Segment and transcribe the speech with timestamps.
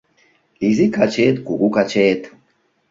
[0.67, 2.21] Изи качет, кугу качет—